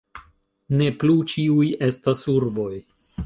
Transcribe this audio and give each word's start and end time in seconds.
Ne 0.79 0.87
plu 1.03 1.17
ĉiuj 1.33 1.69
estas 1.91 2.27
urboj. 2.39 2.73